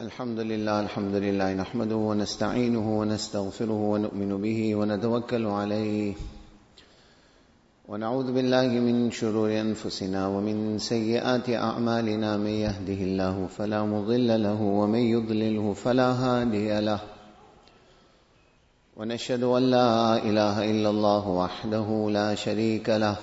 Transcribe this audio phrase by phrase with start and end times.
[0.00, 6.14] الحمد لله الحمد لله نحمده ونستعينه ونستغفره ونؤمن به ونتوكل عليه.
[7.88, 14.98] ونعوذ بالله من شرور أنفسنا ومن سيئات أعمالنا من يهده الله فلا مضل له ومن
[14.98, 17.00] يضلله فلا هادي له.
[18.96, 23.16] ونشهد أن لا إله إلا الله وحده لا شريك له.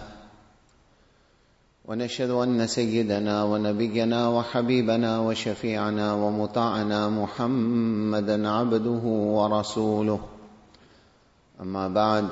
[1.91, 9.03] ونشهد أن سيدنا ونبينا وحبيبنا وشفيعنا ومطاعنا محمدا عبده
[9.37, 10.19] ورسوله.
[11.61, 12.27] أما بعد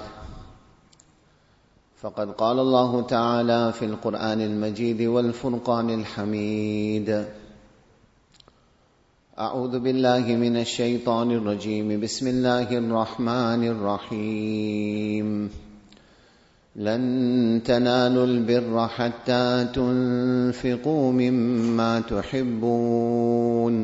[2.02, 7.26] فقد قال الله تعالى في القرآن المجيد والفرقان الحميد.
[9.40, 12.02] أعوذ بالله من الشيطان الرجيم.
[12.02, 15.50] بسم الله الرحمن الرحيم.
[16.80, 23.76] لن تنالوا البر حتى تنفقوا مما تحبون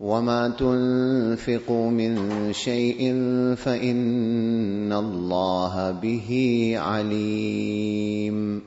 [0.00, 2.12] وما تنفقوا من
[2.52, 3.14] شيء
[3.56, 6.30] فإن الله به
[6.78, 8.62] عليم.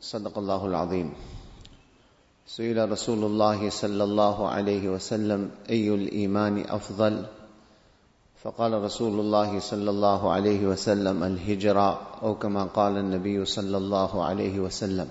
[0.00, 1.10] صدق الله العظيم.
[2.46, 7.39] سئل رسول الله صلى الله عليه وسلم أي الإيمان أفضل؟
[8.42, 14.60] فقال رسول الله صلى الله عليه وسلم الهجرة أو كما قال النبي صلى الله عليه
[14.60, 15.08] وسلم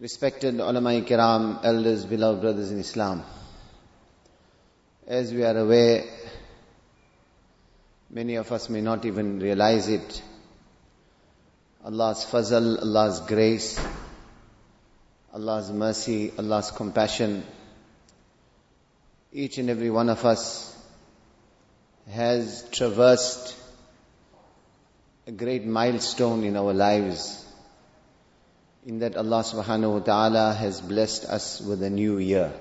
[0.00, 3.22] Respected ulama kiram, elders, beloved brothers in Islam.
[5.06, 6.04] As we are aware,
[8.08, 10.22] many of us may not even realize it.
[11.84, 13.78] Allah's fazl, Allah's grace,
[15.34, 17.44] Allah's mercy, Allah's compassion,
[19.34, 20.69] each and every one of us
[22.10, 23.56] has traversed
[25.26, 27.46] a great milestone in our lives
[28.84, 32.52] in that Allah subhanahu wa ta'ala has blessed us with a new year.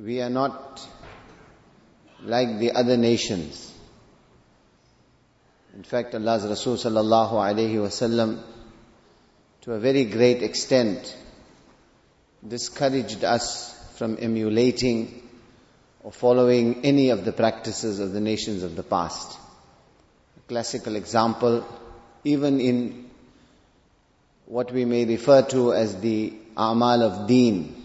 [0.00, 0.86] We are not
[2.22, 3.72] like the other nations.
[5.76, 8.42] In fact, Allah's Rasul sallallahu alayhi wasallam
[9.62, 11.16] to a very great extent
[12.46, 15.23] discouraged us from emulating
[16.04, 19.38] or following any of the practices of the nations of the past.
[20.36, 21.66] A classical example,
[22.24, 23.10] even in
[24.44, 27.80] what we may refer to as the amal of deen,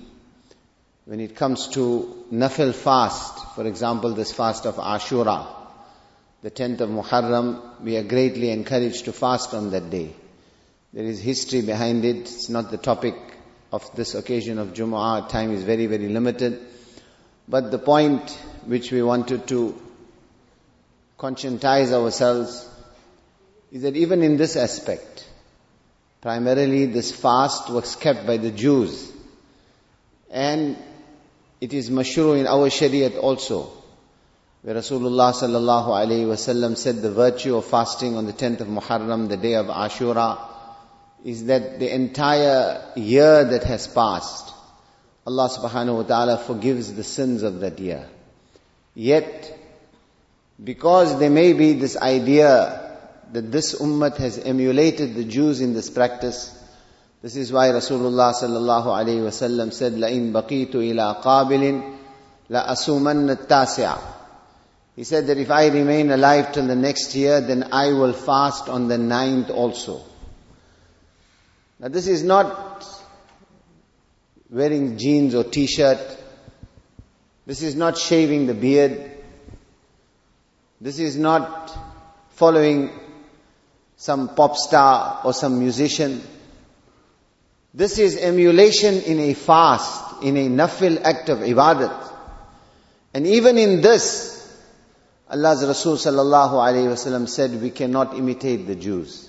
[1.06, 5.48] when it comes to nafil fast, for example, this fast of Ashura,
[6.42, 10.14] the 10th of Muharram, we are greatly encouraged to fast on that day.
[10.92, 12.18] There is history behind it.
[12.18, 13.16] It's not the topic
[13.72, 15.30] of this occasion of Jumu'ah.
[15.30, 16.60] Time is very, very limited.
[17.50, 18.30] But the point
[18.66, 19.76] which we wanted to
[21.18, 22.70] conscientize ourselves
[23.72, 25.28] is that even in this aspect,
[26.22, 29.12] primarily this fast was kept by the Jews.
[30.30, 30.78] And
[31.60, 33.72] it is mashru in our Shariat also,
[34.62, 39.38] where Rasulullah sallallahu wasallam said the virtue of fasting on the 10th of Muharram, the
[39.38, 40.38] day of Ashura,
[41.26, 44.54] is that the entire year that has passed,
[45.29, 48.07] Allah subhanahu wa ta'ala forgives the sins of that year.
[48.95, 49.59] Yet,
[50.63, 52.99] because there may be this idea
[53.33, 56.57] that this ummah has emulated the Jews in this practice,
[57.23, 61.97] this is why Rasulullah sallallahu alayhi wasallam said, لَإِن بَقِيتُ إِلَىٰ قَابِلٍ
[62.51, 63.99] لَأَسُومَنَّ التَّاسِعَ
[64.95, 68.69] He said that if I remain alive till the next year, then I will fast
[68.69, 70.03] on the ninth also.
[71.81, 72.68] Now this is not
[74.50, 76.18] wearing jeans or t-shirt.
[77.46, 79.12] This is not shaving the beard.
[80.82, 81.76] This is not
[82.32, 82.92] following
[83.98, 86.22] some pop star or some musician.
[87.74, 92.12] This is emulation in a fast, in a nafil act of ibadat.
[93.14, 94.36] And even in this,
[95.30, 99.29] Allah's Rasul sallallahu alayhi wasallam said we cannot imitate the Jews.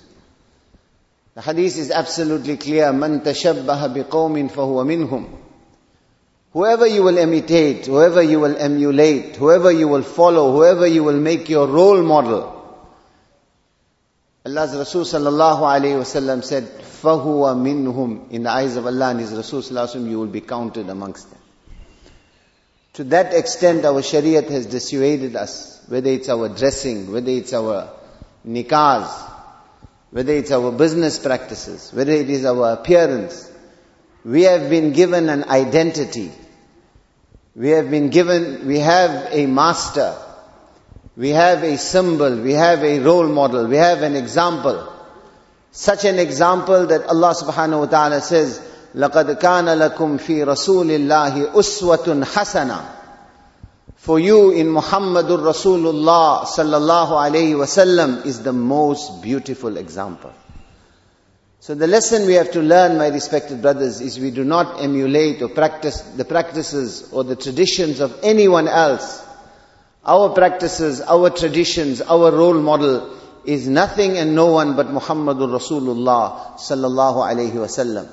[1.33, 2.91] The hadith is absolutely clear.
[2.91, 5.29] Man tashabbaha biqawmin fahuwa minhum.
[6.51, 11.19] Whoever you will imitate, whoever you will emulate, whoever you will follow, whoever you will
[11.19, 12.57] make your role model.
[14.45, 18.29] Allah's Rasul sallallahu alayhi wasallam said, fahuwa minhum.
[18.31, 21.29] In the eyes of Allah and His Rasul sallallahu alayhi you will be counted amongst
[21.29, 21.39] them.
[22.93, 27.89] To that extent our Shariat has dissuaded us, whether it's our dressing, whether it's our
[28.45, 29.30] nikahs,
[30.10, 33.50] whether it's our business practices, whether it is our appearance,
[34.24, 36.32] we have been given an identity.
[37.54, 40.14] We have been given, we have a master.
[41.16, 44.92] We have a symbol, we have a role model, we have an example.
[45.70, 48.60] Such an example that Allah subhanahu wa ta'ala says,
[48.94, 52.84] لَقَدْ كَانَ لَكُمْ فِي رَسُولِ اللَّهِ أُسْوَةٌ حَسَنَةٌ
[54.01, 60.33] for you in Muhammadur Rasulullah sallallahu alayhi wasallam is the most beautiful example.
[61.59, 65.43] So the lesson we have to learn, my respected brothers, is we do not emulate
[65.43, 69.23] or practice the practices or the traditions of anyone else.
[70.03, 73.15] Our practices, our traditions, our role model
[73.45, 78.09] is nothing and no one but Muhammadur Rasulullah sallallahu alayhi wasallam.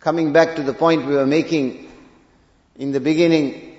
[0.00, 1.92] Coming back to the point we were making
[2.76, 3.73] in the beginning,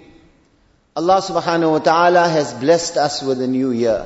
[0.98, 4.06] Allah subhanahu wa ta'ala has blessed us with a new year.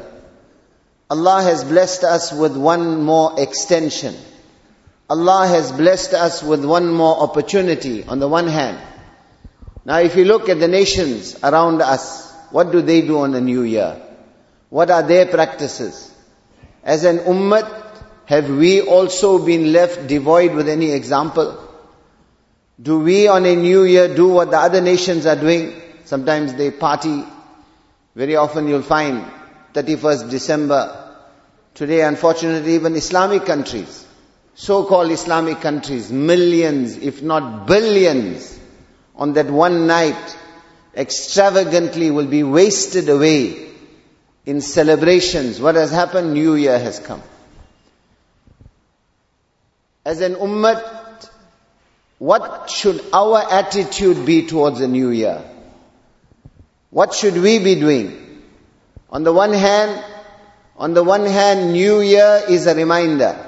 [1.07, 4.15] Allah has blessed us with one more extension.
[5.07, 8.79] Allah has blessed us with one more opportunity on the one hand.
[9.85, 13.41] Now if you look at the nations around us, what do they do on a
[13.41, 14.01] new year?
[14.69, 16.11] What are their practices?
[16.83, 17.69] As an ummah,
[18.25, 21.55] have we also been left devoid with any example?
[22.81, 25.79] Do we on a new year do what the other nations are doing?
[26.09, 27.23] Sometimes they party.
[28.15, 29.23] Very often you'll find
[29.75, 31.13] 31st December.
[31.75, 34.07] Today unfortunately even Islamic countries,
[34.55, 38.59] so-called Islamic countries, millions if not billions
[39.15, 40.35] on that one night
[40.97, 43.69] extravagantly will be wasted away
[44.47, 45.61] in celebrations.
[45.61, 46.33] What has happened?
[46.33, 47.21] New Year has come.
[50.03, 51.29] As an ummah,
[52.17, 55.43] what should our attitude be towards the new year?
[56.89, 58.43] What should we be doing?
[59.09, 60.03] On the one hand,
[60.75, 63.45] on the one hand, new year is a reminder.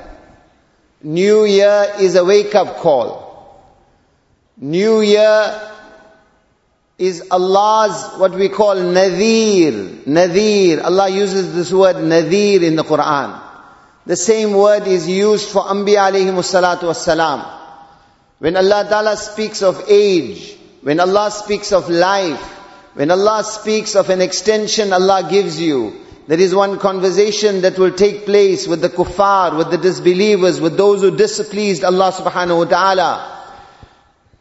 [1.01, 3.31] New year is a wake up call.
[4.57, 5.69] New year
[6.99, 10.03] is Allah's what we call Nadir.
[10.05, 10.83] Nadir.
[10.83, 13.41] Allah uses this word Nadir in the Quran.
[14.05, 17.43] The same word is used for Anbiya alayhi salatu wassalam.
[18.37, 22.60] When Allah Ta'ala speaks of age, when Allah speaks of life,
[22.94, 25.92] when Allah speaks of an extension Allah gives you,
[26.26, 30.76] there is one conversation that will take place with the kuffar, with the disbelievers, with
[30.76, 33.32] those who displeased Allah subhanahu wa ta'ala.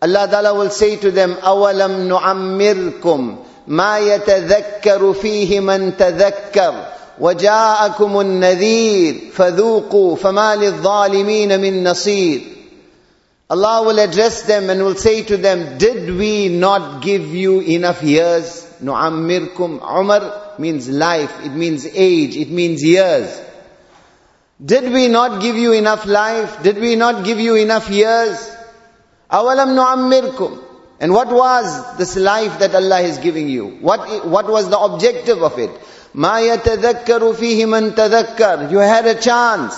[0.01, 6.85] Allah Ta'ala will say to them, أَوَلَمْ نُعَمِّرْكُمْ مَا يَتَذَكَّرُ فِيهِ مَنْ تَذَكَّرُ
[7.19, 12.41] وَجَاءَكُمُ النَّذِيرُ فَذُوقُوا فَمَا لِلظَّالِمِينَ مِنْ نَصِيرٍ
[13.50, 18.00] Allah will address them and will say to them, Did we not give you enough
[18.00, 18.64] years?
[18.80, 19.82] Nu'ammirkum.
[19.82, 23.42] Umar means life, it means age, it means years.
[24.64, 26.62] Did we not give you enough life?
[26.62, 28.38] Did we not give you enough years?
[29.30, 30.62] Awalam nu'ammirkum.
[31.00, 33.66] And what was this life that Allah is giving you?
[33.80, 35.70] What, what was the objective of it?
[36.14, 38.70] Ma yatadakkaru fihi man tadakkar.
[38.70, 39.74] You had a chance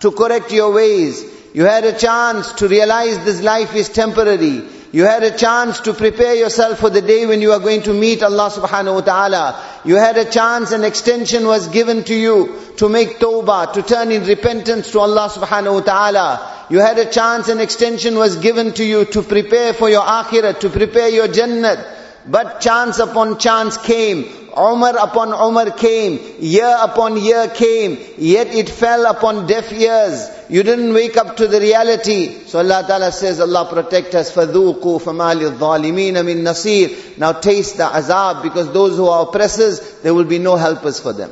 [0.00, 1.41] to correct your ways.
[1.54, 4.62] You had a chance to realize this life is temporary.
[4.92, 7.94] You had a chance to prepare yourself for the day when you are going to
[7.94, 9.80] meet Allah subhanahu wa ta'ala.
[9.84, 14.12] You had a chance, an extension was given to you to make tawbah, to turn
[14.12, 16.66] in repentance to Allah subhanahu wa ta'ala.
[16.68, 20.60] You had a chance, an extension was given to you to prepare for your akhirah,
[20.60, 22.01] to prepare your jannat.
[22.27, 24.25] But chance upon chance came.
[24.57, 26.19] Umar upon Umar came.
[26.39, 27.97] Year upon year came.
[28.17, 30.29] Yet it fell upon deaf ears.
[30.49, 32.45] You didn't wake up to the reality.
[32.45, 34.31] So Allah Ta'ala says, Allah protect us.
[34.33, 40.13] فَذُوقُوا فَمَا لِلظَّالِمِينَ مِن نَصِيرٍ Now taste the azab because those who are oppressors, there
[40.13, 41.31] will be no helpers for them.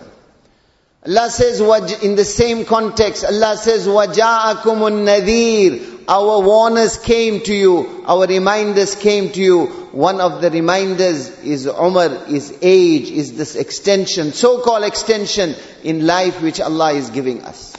[1.06, 1.60] Allah says,
[2.04, 8.96] in the same context, Allah says, وَجَاءَكُمُ النَّذِيرُ our warners came to you, our reminders
[8.96, 9.79] came to you.
[9.93, 16.41] one of the reminders is Umar, is age, is this extension, so-called extension in life
[16.41, 17.77] which Allah is giving us.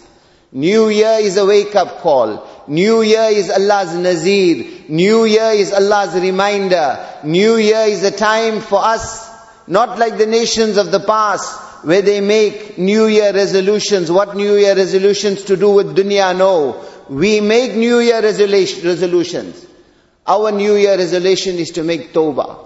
[0.51, 2.45] New year is a wake-up call.
[2.67, 4.65] New year is Allah's nazir.
[4.89, 6.99] New year is Allah's reminder.
[7.23, 9.29] New year is a time for us,
[9.67, 14.11] not like the nations of the past, where they make New Year resolutions.
[14.11, 16.37] What New Year resolutions to do with dunya?
[16.37, 16.85] No.
[17.09, 19.65] We make New Year resolutions.
[20.31, 22.57] Our New Year resolution is to make tawbah.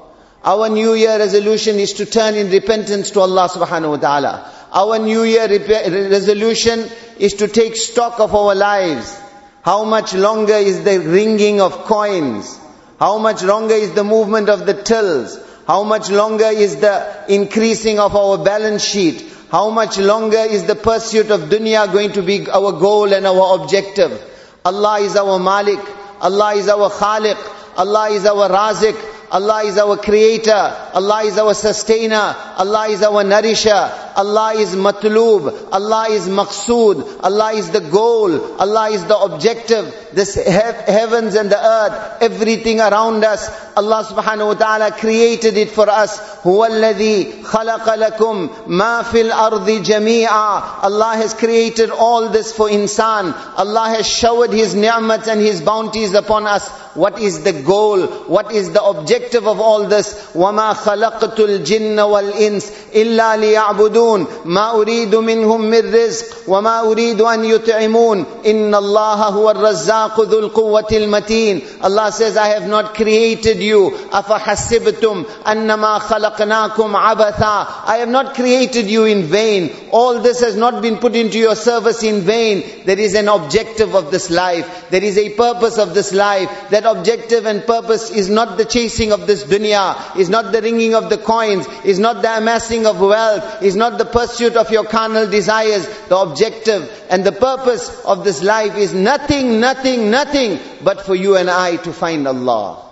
[0.44, 4.52] Our New Year resolution is to turn in repentance to Allah subhanahu wa ta'ala.
[4.72, 6.86] Our New Year resolution
[7.18, 9.20] is to take stock of our lives.
[9.64, 12.56] How much longer is the ringing of coins?
[13.00, 15.40] How much longer is the movement of the tills?
[15.66, 19.26] How much longer is the increasing of our balance sheet?
[19.50, 23.60] How much longer is the pursuit of dunya going to be our goal and our
[23.60, 24.22] objective?
[24.64, 25.80] Allah is our Malik.
[26.22, 27.38] Allah is our Khaliq.
[27.78, 28.96] Allah is our Razik.
[29.32, 30.52] Allah is our creator.
[30.94, 32.36] Allah is our sustainer.
[32.58, 34.05] Allah is our nourisher.
[34.17, 40.35] Allah is matloob, Allah is maqsood, Allah is the goal, Allah is the objective, this
[40.35, 45.89] he- heavens and the earth, everything around us, Allah subhanahu wa ta'ala created it for
[45.89, 46.19] us.
[46.47, 53.35] هو الذي خلق لكم ما في الأرض جميعا Allah has created all this for insan.
[53.57, 56.67] Allah has showered His ni'mat and His bounties upon us.
[56.95, 58.01] What is the goal?
[58.27, 60.13] What is the objective of all this?
[60.35, 64.04] وَمَا خَلَقْتُ الْجِنَّ وَالْإِنسِ إِلَّا لِيَعْبُدُونَ
[64.45, 70.91] مَا أُرِيدُ مِنْهُمْ مِنْ رِزْقٍ وَمَا أُرِيدُ أَنْ يُطْعِمُونَ إِنَّ اللَّهَ هُوَ الرَّزَّاقُ ذُو الْقُوَّةِ
[70.93, 73.91] الْمَتِينَ Allah says, I have not created you.
[74.13, 79.71] أَفَحَسِبْتُمْ أَنَّمَا خَلَقْنَاكُمْ عَبَثًا I have not created you in vain.
[79.91, 82.65] All this has not been put into your service in vain.
[82.85, 84.89] There is an objective of this life.
[84.91, 86.49] There is a purpose of this life.
[86.71, 90.95] That objective and purpose is not the chasing of this dunya, is not the ringing
[90.95, 94.86] of the coins, is not the amassing of wealth, is not the pursuit of your
[94.86, 95.88] carnal desires.
[96.08, 101.36] The objective and the purpose of this life is nothing, nothing, nothing but for you
[101.36, 102.86] and I to find Allah.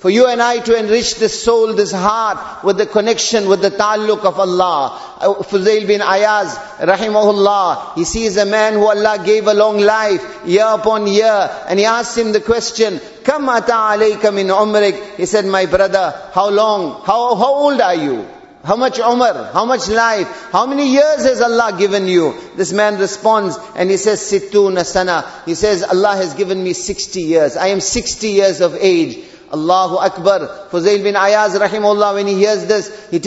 [0.00, 3.68] For you and I to enrich this soul, this heart with the connection, with the
[3.68, 4.98] ta'alluq of Allah.
[5.20, 10.46] Uh, Fuzail bin Ayaz, rahimahullah, he sees a man who Allah gave a long life,
[10.46, 15.16] year upon year, and he asks him the question, Kam ata alayka min umrik?
[15.18, 18.26] He said, my brother, how long, how, how old are you?
[18.62, 19.52] How much umr?
[19.52, 20.50] How much life?
[20.52, 22.34] How many years has Allah given you?
[22.56, 25.24] This man responds and he says, Sittuna sana.
[25.46, 27.56] He says, Allah has given me 60 years.
[27.56, 29.18] I am 60 years of age.
[29.50, 30.68] Allahu Akbar.
[30.70, 33.18] Fuzail bin Ayaz rahimahullah, when he hears this, he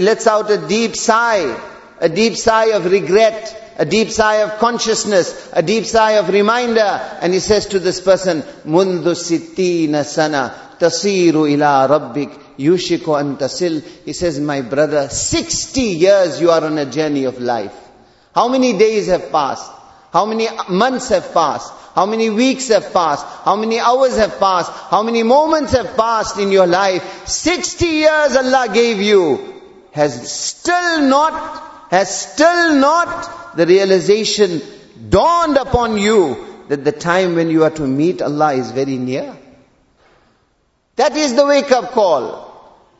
[0.00, 1.58] lets out a deep sigh.
[2.00, 3.58] A deep sigh of regret.
[3.78, 5.50] A deep sigh of consciousness.
[5.54, 7.00] A deep sigh of reminder.
[7.20, 10.54] And he says to this person, Mundu sittina sana.
[10.78, 12.51] Tasiru ila rabbik.
[12.62, 13.82] Yushiku an tasil.
[14.04, 17.74] He says, my brother, 60 years you are on a journey of life.
[18.34, 19.70] How many days have passed?
[20.12, 21.72] How many months have passed?
[21.94, 23.26] How many weeks have passed?
[23.44, 24.70] How many hours have passed?
[24.72, 27.26] How many moments have passed in your life?
[27.26, 29.60] 60 years Allah gave you.
[29.92, 34.62] Has still not, has still not the realization
[35.08, 39.36] dawned upon you that the time when you are to meet Allah is very near.
[40.96, 42.51] That is the wake up call.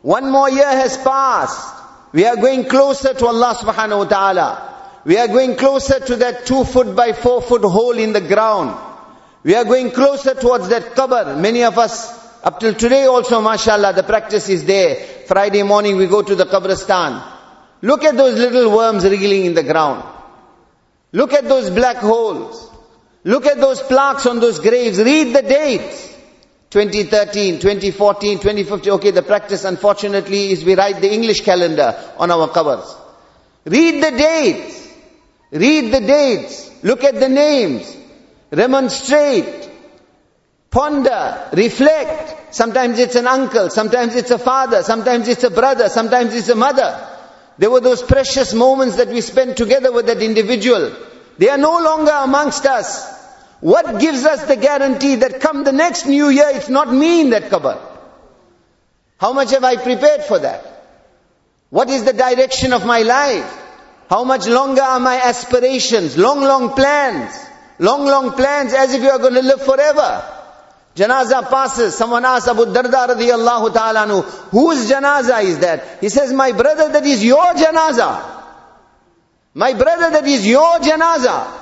[0.03, 1.75] One more year has passed.
[2.13, 4.73] We are going closer to Allah subhanahu wa ta'ala.
[5.05, 8.77] We are going closer to that two foot by four foot hole in the ground.
[9.45, 11.41] We are going closer towards that qabr.
[11.41, 12.13] Many of us,
[12.45, 14.97] up till today also, mashallah, the practice is there.
[15.27, 17.23] Friday morning we go to the qabristan.
[17.81, 20.05] Look at those little worms wriggling in the ground.
[21.13, 22.71] Look at those black holes.
[23.25, 24.99] Look at those plaques on those graves.
[24.99, 26.12] Read the dates.
[26.73, 28.93] 2013, 2014, 2015.
[28.95, 32.97] Okay, the practice unfortunately is we write the English calendar on our covers.
[33.67, 34.89] Read the dates.
[35.51, 36.71] Read the dates.
[36.83, 37.95] Look at the names.
[38.51, 39.69] Remonstrate.
[40.71, 41.51] Ponder.
[41.53, 42.55] Reflect.
[42.55, 43.69] Sometimes it's an uncle.
[43.69, 44.83] Sometimes it's a father.
[44.83, 45.91] Sometimes it's a brother.
[45.91, 47.07] Sometimes it's a mother.
[47.59, 50.97] There were those precious moments that we spent together with that individual.
[51.37, 53.22] They are no longer amongst us.
[53.63, 57.31] What gives us the guarantee that come the next new year, it's not me in
[57.31, 57.81] that qabr?
[59.19, 60.67] How much have I prepared for that?
[61.71, 63.59] What is the direction of my life?
[64.11, 66.19] How much longer are my aspirations?
[66.19, 67.33] Long, long plans.
[67.79, 70.25] Long, long plans as if you are going to live forever.
[70.97, 71.95] Janaza passes.
[71.95, 76.01] Someone asks Abu Darda radiallahu ta'ala anhu, whose janaza is that?
[76.01, 78.43] He says, my brother, that is your janaza.
[79.55, 81.62] My brother, that is your janaza.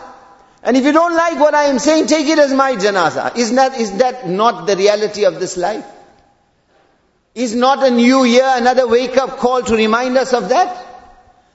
[0.63, 3.37] And if you don't like what I am saying, take it as my janaza.
[3.37, 5.85] Is that, is that not the reality of this life?
[7.35, 10.87] Is not a new year another wake up call to remind us of that?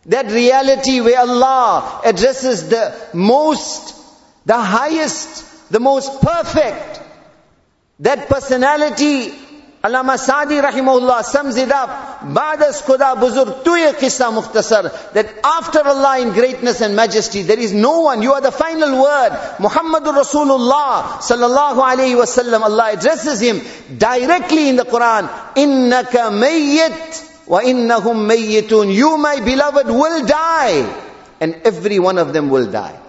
[0.08, 3.96] That reality where Allah addresses the most,
[4.46, 7.02] the highest, the most perfect,
[8.00, 9.34] that personality,
[9.86, 11.90] Allama Sadi rahimahullah sums it up,
[12.22, 17.60] Ba'das khuda buzurg tu ye qissa mukhtasar, that after Allah in greatness and majesty, there
[17.60, 23.40] is no one, you are the final word, Muhammadur Rasulullah sallallahu alayhi wasallam, Allah addresses
[23.40, 23.62] him
[23.96, 30.82] directly in the Quran, innaka mayyit wa innahum mayyitun, you my beloved will die,
[31.40, 33.00] and every one of them will die.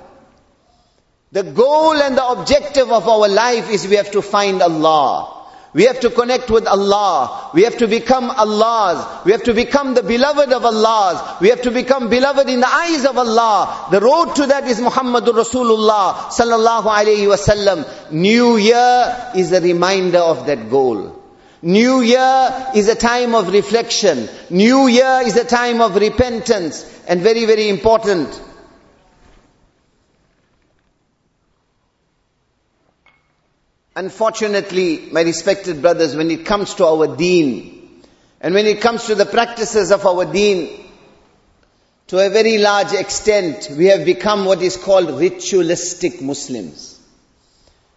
[1.33, 5.36] The goal and the objective of our life is we have to find Allah.
[5.76, 7.50] We have to connect with Allah.
[7.52, 9.26] We have to become Allah's.
[9.26, 11.38] We have to become the beloved of Allah's.
[11.42, 13.88] We have to become beloved in the eyes of Allah.
[13.90, 18.11] The road to that is Muhammadur Rasulullah sallallahu alayhi wasallam.
[18.11, 21.23] New year is a reminder of that goal.
[21.61, 24.30] New year is a time of reflection.
[24.49, 26.90] New year is a time of repentance.
[27.06, 28.28] and very, very important.
[33.97, 38.03] Unfortunately, my respected brothers, when it comes to our deen,
[38.43, 40.85] and when it comes to the practices of our deen,
[42.09, 47.00] to a very large extent, we have become what is called ritualistic Muslims.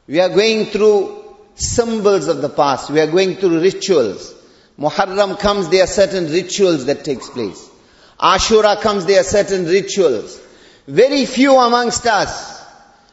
[0.08, 2.90] We are going through symbols of the past.
[2.90, 4.34] We are going through rituals.
[4.80, 7.70] Muharram comes, there are certain rituals that takes place.
[8.18, 10.40] Ashura comes, there are certain rituals.
[10.88, 12.66] Very few amongst us,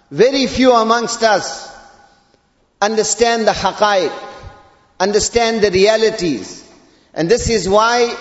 [0.08, 1.75] very few amongst us
[2.80, 4.12] understand the haqa'iq,
[5.00, 6.64] understand the realities.
[7.14, 8.14] And this is why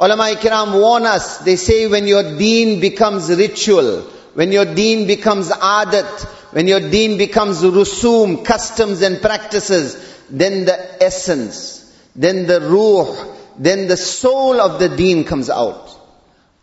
[0.00, 4.02] ulama kiram warn us, they say when your deen becomes ritual,
[4.34, 11.02] when your deen becomes adat, when your deen becomes rusum, customs and practices, then the
[11.02, 11.82] essence,
[12.14, 15.92] then the ruh, then the soul of the deen comes out.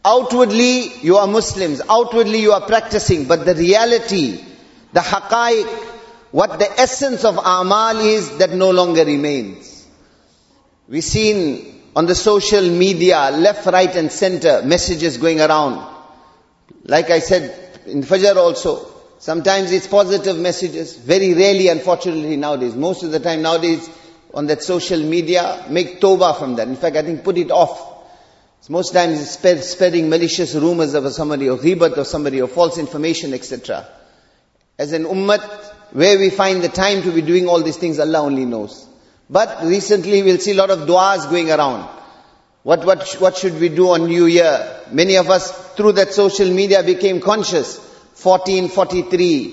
[0.05, 1.81] Outwardly, you are Muslims.
[1.89, 3.25] Outwardly, you are practicing.
[3.25, 4.43] But the reality,
[4.91, 5.92] the haqa'iq,
[6.33, 9.87] what the essence of amal is, that no longer remains.
[10.87, 15.87] We've seen on the social media, left, right and center, messages going around.
[16.85, 18.83] Like I said in Fajr also,
[19.19, 22.73] sometimes it's positive messages, very rarely unfortunately nowadays.
[22.73, 23.87] Most of the time nowadays
[24.33, 26.67] on that social media, make tawbah from that.
[26.67, 27.91] In fact, I think put it off.
[28.69, 33.35] Most times it's spreading malicious rumors of somebody or ghibat of somebody or false information,
[33.35, 33.85] etc.
[34.79, 38.21] As an ummah, where we find the time to be doing all these things, Allah
[38.21, 38.87] only knows.
[39.29, 41.87] But recently we'll see a lot of du'as going around.
[42.63, 44.81] What, what, what should we do on New Year?
[44.91, 47.77] Many of us through that social media became conscious.
[48.21, 49.51] 1443,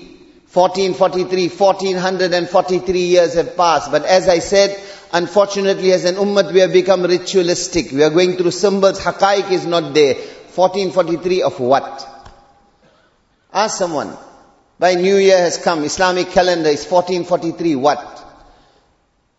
[0.51, 3.91] 1443, 1443 years have passed.
[3.91, 4.81] But as I said,
[5.13, 7.91] unfortunately as an ummah we have become ritualistic.
[7.91, 10.15] We are going through symbols, haqaiq is not there.
[10.15, 12.07] 1443 of what?
[13.53, 14.17] Ask someone.
[14.81, 15.83] By New Year has come.
[15.83, 17.75] Islamic calendar is 1443.
[17.75, 18.01] What?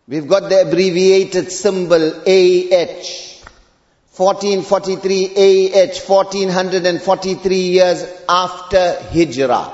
[0.07, 3.33] We've got the abbreviated symbol AH.
[4.15, 9.69] 1443 AH, 1443 years after Hijrah.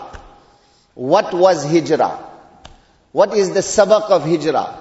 [0.96, 2.18] What was Hijrah?
[3.12, 4.74] What is the sabak of Hijrah?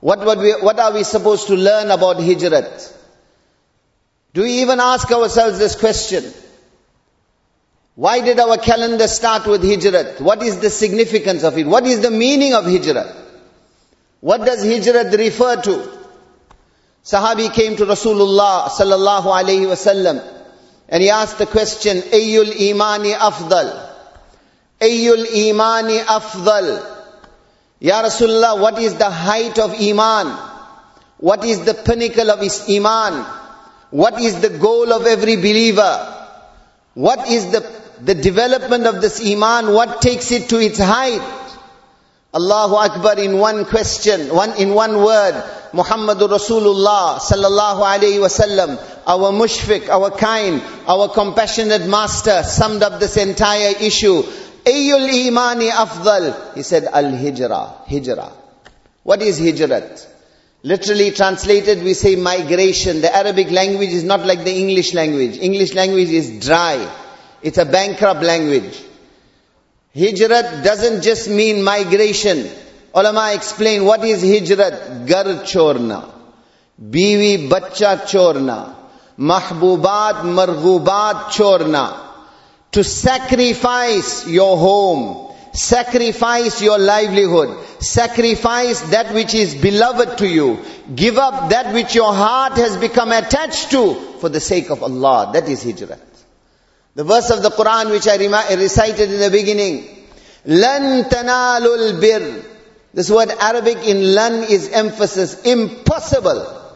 [0.00, 2.92] What, we, what are we supposed to learn about Hijrat?
[4.34, 6.24] Do we even ask ourselves this question?
[7.96, 10.20] Why did our calendar start with hijrat?
[10.20, 11.66] What is the significance of it?
[11.66, 13.10] What is the meaning of hijrat?
[14.20, 15.92] What does hijrat refer to?
[17.02, 20.22] Sahabi came to Rasulullah sallallahu alayhi wasallam
[20.90, 23.90] and he asked the question, Ayyul imani afdal?
[24.78, 26.84] Ayyul imani afdal?
[27.80, 30.26] Ya Rasulullah, what is the height of iman?
[31.16, 33.24] What is the pinnacle of his iman?
[33.88, 36.12] What is the goal of every believer?
[36.92, 41.22] What is the the development of this iman, what takes it to its height?
[42.34, 45.34] Allahu Akbar in one question, one in one word.
[45.72, 53.16] Muhammadur Rasulullah sallallahu alayhi wasallam, our mushfiq, our kind, our compassionate master summed up this
[53.16, 54.22] entire issue.
[54.66, 56.54] Ayyul imani afdal.
[56.54, 58.32] He said al-hijrah, hijrah.
[59.02, 60.06] What is hijrat?
[60.62, 63.00] Literally translated, we say migration.
[63.00, 65.38] The Arabic language is not like the English language.
[65.38, 67.05] English language is dry.
[67.42, 68.82] It's a bankrupt language.
[69.94, 72.48] Hijrat doesn't just mean migration.
[72.94, 75.06] Ulama explain what is hijrat.
[75.06, 76.12] Gar chorna.
[76.80, 78.74] Biwi bacha chorna.
[79.18, 82.02] Mahbubat marghubat chorna.
[82.72, 85.34] To sacrifice your home.
[85.54, 87.82] Sacrifice your livelihood.
[87.82, 90.58] Sacrifice that which is beloved to you.
[90.94, 95.30] Give up that which your heart has become attached to for the sake of Allah.
[95.32, 96.15] That is hijrat.
[96.96, 98.16] The verse of the Quran which I
[98.54, 99.86] recited in the beginning.
[100.46, 102.42] Lan tanalul bir.
[102.94, 105.42] This word Arabic in lan is emphasis.
[105.42, 106.72] Impossible.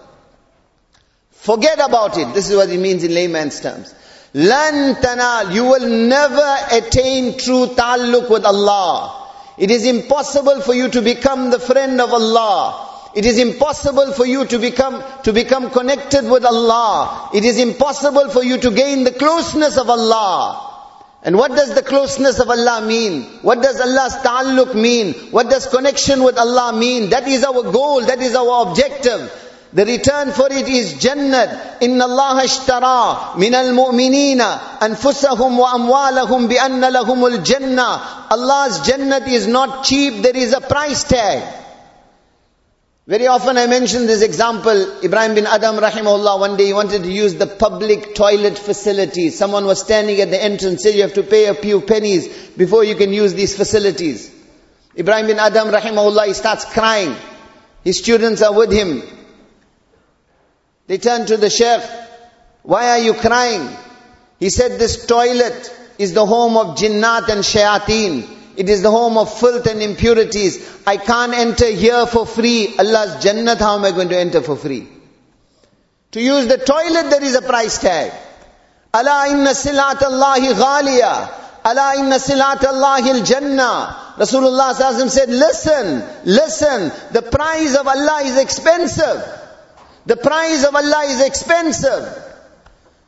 [1.30, 2.34] Forget about it.
[2.34, 3.94] This is what it means in layman's terms.
[4.34, 5.54] Lan tanal.
[5.54, 9.26] You will never attain true ta'alluq with Allah.
[9.56, 12.89] It is impossible for you to become the friend of Allah.
[13.14, 17.30] It is impossible for you to become, to become connected with Allah.
[17.34, 20.68] It is impossible for you to gain the closeness of Allah.
[21.22, 23.24] And what does the closeness of Allah mean?
[23.42, 25.12] What does Allah's ta'alluq mean?
[25.32, 27.10] What does connection with Allah mean?
[27.10, 29.30] That is our goal, that is our objective.
[29.72, 31.78] The return for it is Jannat.
[31.80, 38.26] Ashtara min al-mu'minina anfusahum wa amwalahum bi anna lahumul jannah.
[38.30, 41.42] Allah's Jannat is not cheap, there is a price tag.
[43.10, 47.10] Very often I mention this example, Ibrahim bin Adham rahimahullah, one day he wanted to
[47.10, 49.30] use the public toilet facility.
[49.30, 52.84] Someone was standing at the entrance, said you have to pay a few pennies before
[52.84, 54.32] you can use these facilities.
[54.96, 57.16] Ibrahim bin Adham rahimahullah, he starts crying.
[57.82, 59.02] His students are with him.
[60.86, 61.82] They turn to the sheikh,
[62.62, 63.76] why are you crying?
[64.38, 68.39] He said this toilet is the home of jinnat and shayateen.
[68.56, 70.66] It is the home of filth and impurities.
[70.86, 72.74] I can't enter here for free.
[72.78, 74.88] Allah's Jannat, how am I going to enter for free?
[76.12, 78.12] To use the toilet, there is a price tag.
[78.92, 81.30] Allah inna silat Allahi ghaliya.
[81.64, 84.14] Allah inna silat Allahi al-Jannah.
[84.16, 89.24] Rasulullah said, listen, listen, the price of Allah is expensive.
[90.06, 92.26] The price of Allah is expensive.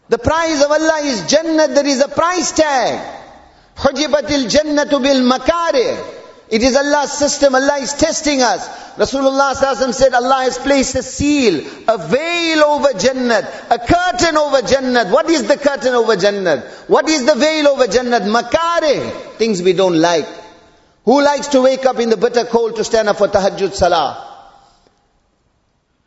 [0.09, 3.22] The price of Allah is Jannah, there is a price tag.
[3.77, 6.21] Hujibatil jannatu bil makare.
[6.53, 7.55] It is Allah's system.
[7.55, 8.69] Allah is testing us.
[8.99, 9.55] Rasulullah
[9.95, 15.11] said Allah has placed a seal, a veil over Jannat, a curtain over Jannat.
[15.11, 16.91] What is the curtain over Jannat?
[16.91, 18.29] What is the veil over Jannat?
[18.31, 19.11] Makare.
[19.39, 20.27] Things we don't like.
[21.07, 24.29] Who likes to wake up in the bitter cold to stand up for tahajjud salah?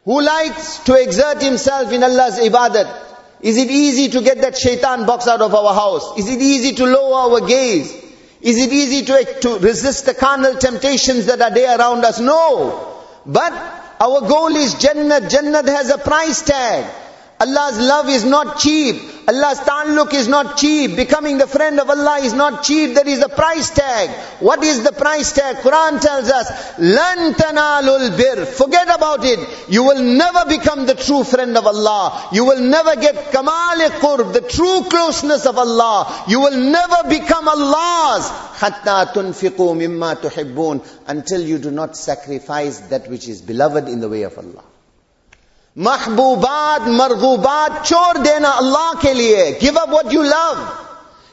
[0.04, 3.15] Who likes to exert himself in Allah's ibadat?
[3.46, 6.18] Is it easy to get that shaitan box out of our house?
[6.18, 7.94] Is it easy to lower our gaze?
[8.42, 12.20] Is it easy to, to resist the carnal temptations that are there around us?
[12.20, 13.04] No.
[13.24, 13.54] But
[14.00, 15.30] our goal is Jannah.
[15.30, 16.92] Jannah has a price tag.
[17.40, 18.96] Allah's love is not cheap.
[19.29, 20.97] Allah's ta'alluq is not cheap.
[20.97, 22.95] Becoming the friend of Allah is not cheap.
[22.95, 24.11] There is a price tag.
[24.41, 25.57] What is the price tag?
[25.57, 29.39] Quran tells us, لَن تَنَالُوا الْبِرْ Forget about it.
[29.69, 32.29] You will never become the true friend of Allah.
[32.33, 36.25] You will never get kamal qurb, the true closeness of Allah.
[36.27, 38.29] You will never become Allah's.
[38.59, 44.09] حَتَّى تُنْفِقُوا مِمَّا تُحِبُّونَ Until you do not sacrifice that which is beloved in the
[44.09, 44.65] way of Allah.
[45.79, 50.69] महबूबात मरगूबात छोड़ देना अल्लाह के लिए give up what you love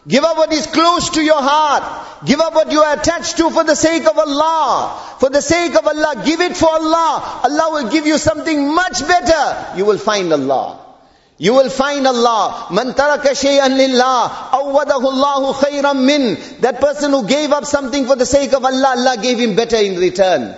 [0.08, 1.84] Give up what is close to your heart.
[2.26, 5.18] Give up what you are attached to for the sake of Allah.
[5.20, 7.42] For the sake of Allah, give it for Allah.
[7.44, 9.78] Allah will give you something much better.
[9.78, 10.80] You will find Allah.
[11.38, 12.68] You will find Allah.
[12.72, 16.38] Man taraka shay'an lillah, awwadahu Allahu khayran min.
[16.62, 19.76] That person who gave up something for the sake of Allah, Allah gave him better
[19.76, 20.56] in return.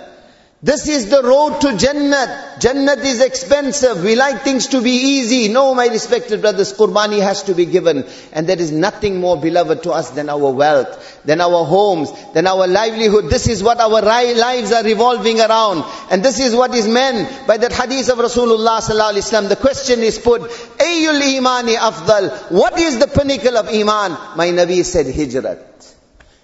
[0.63, 2.59] This is the road to Jannat.
[2.59, 4.03] Jannat is expensive.
[4.03, 5.49] We like things to be easy.
[5.49, 8.05] No, my respected brothers, Qurbani has to be given.
[8.31, 12.47] And there is nothing more beloved to us than our wealth, than our homes, than
[12.47, 13.25] our livelihood.
[13.25, 15.83] This is what our lives are revolving around.
[16.09, 19.49] And this is what is meant by that hadith of Rasulullah sallallahu alaihi wasallam.
[19.49, 22.51] The question is put, Ayul imani afdal.
[22.51, 24.11] What is the pinnacle of iman?
[24.37, 25.93] My Nabi said hijrat.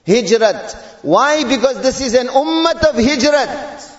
[0.05, 0.75] Hijrat.
[1.01, 1.43] Why?
[1.45, 3.90] Because this is an ummah of hijrat.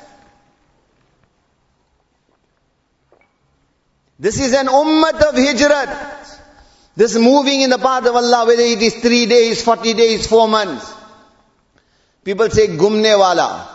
[4.22, 6.38] This is an ummah of hijrat.
[6.94, 10.46] This moving in the path of Allah, whether it is three days, forty days, four
[10.46, 10.94] months.
[12.22, 13.68] People say gumne wala.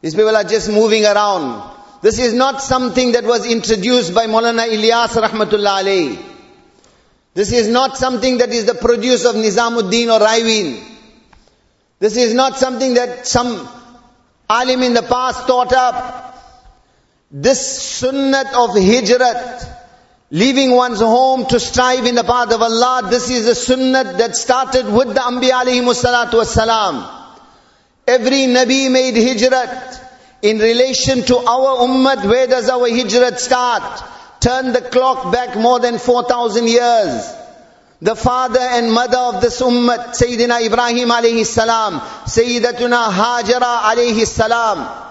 [0.00, 1.74] These people are just moving around.
[2.00, 6.24] This is not something that was introduced by Maulana Ilyas rahmatullah alayhi.
[7.34, 10.82] This is not something that is the produce of Nizamuddin or Raiwind.
[11.98, 13.68] This is not something that some
[14.48, 16.25] alim in the past thought up.
[17.38, 19.70] This sunnat of hijrat,
[20.30, 24.34] leaving one's home to strive in the path of Allah, this is a sunnat that
[24.34, 27.06] started with the Anbiya alayhi wasalam.
[28.06, 30.04] Every Nabi made hijrat.
[30.40, 34.02] In relation to our ummah, where does our hijrat start?
[34.40, 37.34] Turn the clock back more than 4,000 years.
[38.00, 45.06] The father and mother of this ummah, Sayyidina Ibrahim alayhi salam, Sayyidatuna Hajara alayhi salam,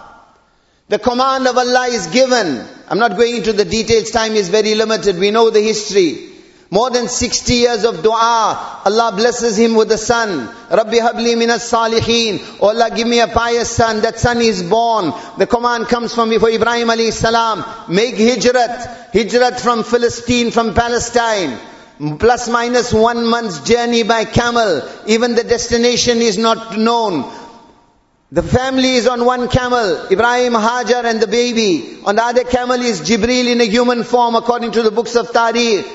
[0.88, 2.64] the command of Allah is given.
[2.88, 5.18] I'm not going into the details, time is very limited.
[5.18, 6.30] We know the history.
[6.72, 8.82] More than 60 years of dua.
[8.86, 10.50] Allah blesses him with a son.
[10.70, 12.60] Rabbi habli minas salihin.
[12.60, 14.02] Oh Allah give me a pious son.
[14.02, 15.14] That son is born.
[15.38, 17.64] The command comes from for Ibrahim alayhi salam.
[17.88, 19.12] Make hijrat.
[19.12, 21.58] Hijrat from Philistine, from Palestine.
[22.20, 24.82] Plus minus one month's journey by camel.
[25.08, 27.24] Even the destination is not known.
[28.32, 32.00] The family is on one camel, Ibrahim, Hajar and the baby.
[32.06, 35.28] On the other camel is Jibril in a human form according to the books of
[35.28, 35.86] Tarikh.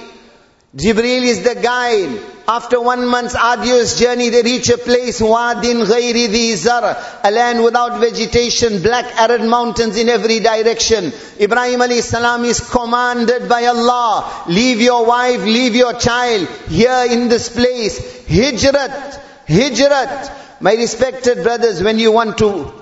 [0.76, 2.22] Jibril is the guide.
[2.46, 7.98] After one month's arduous journey, they reach a place, Wadin Ghairi Zar, a land without
[7.98, 11.12] vegetation, black arid mountains in every direction.
[11.40, 17.28] Ibrahim alayhi salam is commanded by Allah, leave your wife, leave your child here in
[17.28, 17.98] this place.
[18.26, 20.36] Hijrat, hijrat.
[20.60, 22.72] My respected brothers, when you want to,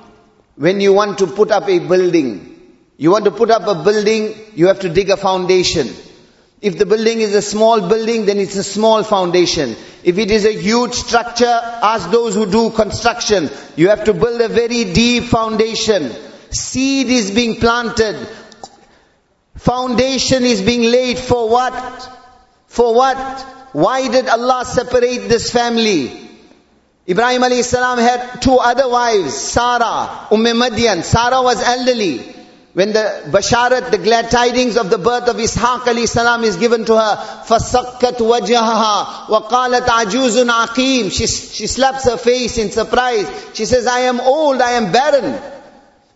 [0.57, 2.59] when you want to put up a building,
[3.01, 5.89] You want to put up a building, you have to dig a foundation.
[6.61, 9.77] If the building is a small building, then it's a small foundation.
[10.03, 13.51] If it is a huge structure, ask those who do construction.
[13.77, 16.11] You have to build a very deep foundation.
[16.51, 18.17] Seed is being planted.
[19.55, 22.13] Foundation is being laid for what?
[22.67, 23.41] For what?
[23.73, 26.28] Why did Allah separate this family?
[27.08, 31.04] Ibrahim alayhi salam had two other wives, Sarah, Umm Madian.
[31.04, 32.20] Sarah was elderly.
[32.74, 36.86] When the basharat, the glad tidings of the birth of Ishaq alayhi salam is given
[36.86, 43.30] to her, فَسَقَّتْ وَجْهَهَا وَقَالَتْ عَجُوزٌ عَقِيمٌ she, she slaps her face in surprise.
[43.54, 45.40] She says, I am old, I am barren.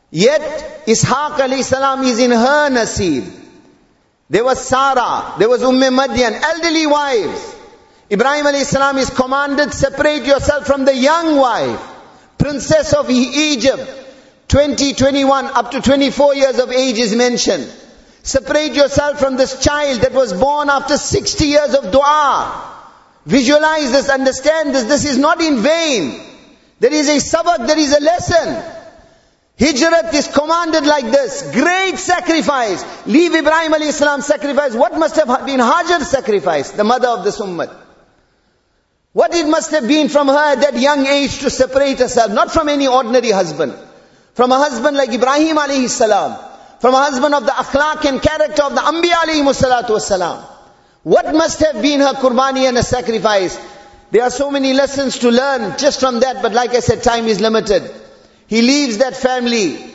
[0.10, 3.30] Yet, Ishaq alayhi salam is in her nasib.
[4.30, 7.51] There was Sarah, there was Umm Madian, elderly wives.
[8.13, 11.81] Ibrahim alayhi salam is commanded, separate yourself from the young wife,
[12.37, 14.01] princess of Egypt.
[14.49, 17.67] 20, 21, up to 24 years of age is mentioned.
[18.23, 22.71] Separate yourself from this child that was born after 60 years of dua.
[23.25, 24.85] Visualize this, understand this.
[24.85, 26.21] This is not in vain.
[26.81, 28.63] There is a sabak, there is a lesson.
[29.59, 31.51] Hijrat is commanded like this.
[31.53, 32.85] Great sacrifice.
[33.07, 34.75] Leave Ibrahim alayhi salam sacrifice.
[34.75, 37.82] What must have been Hajar's sacrifice, the mother of this ummah?
[39.13, 42.51] What it must have been from her at that young age to separate herself, not
[42.51, 43.75] from any ordinary husband.
[44.35, 46.39] From a husband like Ibrahim alayhi salam.
[46.81, 50.43] From a husband of the akhlaq and character of the Anbiya alayhi salatu wasalam.
[51.03, 53.59] What must have been her qurbani and a sacrifice?
[54.11, 57.27] There are so many lessons to learn just from that, but like I said, time
[57.27, 57.83] is limited.
[58.47, 59.92] He leaves that family.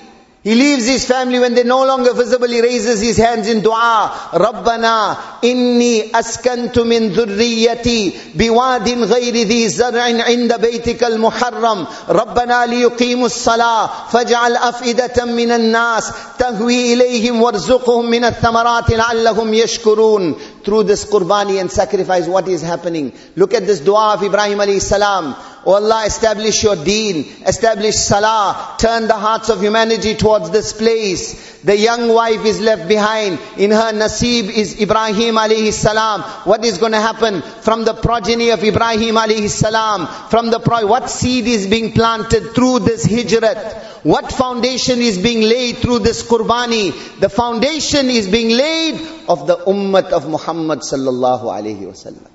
[0.47, 2.49] He leaves his family when they no longer visible.
[2.49, 4.11] He raises his hands in dua.
[4.33, 13.91] رَبَّنَا إِنِّي أَسْكَنْتُ مِنْ ذُرِّيَّتِي بِوَادٍ غَيْرِ ذِي زَرْعٍ عِنْدَ بَيْتِكَ الْمُحَرَّمِ رَبَّنَا لِيُقِيمُوا الصَّلَاةَ
[14.13, 21.71] فَاجْعَلْ أَفْئِدَةً مِنَ النَّاسِ تَهْوِي إِلَيْهِمْ وَارْزُقْهُمْ مِنَ الثَّمَرَاتِ لَعَلَّهُمْ يَشْكُرُونَ Through this qurbani and
[21.71, 23.13] sacrifice, what is happening?
[23.37, 25.37] Look at this dua of Ibrahim alayhi salam.
[25.68, 31.60] Oh Allah, establish your deen, establish salah, turn the hearts of humanity towards this place.
[31.62, 33.38] The young wife is left behind.
[33.58, 36.22] In her nasib is Ibrahim alayhi salam.
[36.46, 40.08] What is going to happen from the progeny of Ibrahim alayhi salam?
[40.30, 44.06] From the pro- what seed is being planted through this hijrat?
[44.06, 47.20] What foundation is being laid through this qurbani?
[47.20, 52.32] The foundation is being laid of the ummah of Muhammad sallallahu alayhi wasallam.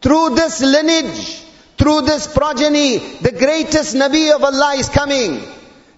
[0.00, 1.43] Through this lineage,
[1.76, 5.42] through this progeny, the greatest Nabi of Allah is coming.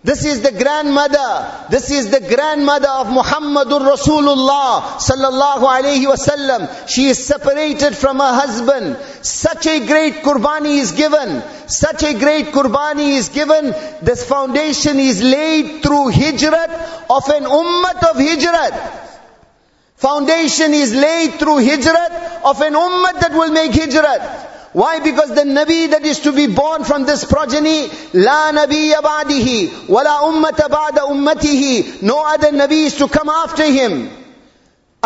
[0.06, 1.66] This is the grandmother.
[1.68, 6.88] This is the grandmother of Muhammadur Rasulullah sallallahu alayhi wasallam.
[6.88, 8.96] She is separated from her husband.
[9.22, 11.42] Such a great qurbani is given.
[11.66, 13.74] Such a great qurbani is given.
[14.00, 16.70] This foundation is laid through hijrat
[17.10, 18.74] of an ummah of hijrat.
[19.96, 24.55] Foundation is laid through hijrat of an ummah that will make hijrat.
[24.76, 25.00] Why?
[25.00, 30.20] Because the Nabi that is to be born from this progeny, La Nabi ba'dihi, wala
[30.30, 32.02] ummata ba'da ummatihi.
[32.02, 34.10] No other Nabi is to come after him.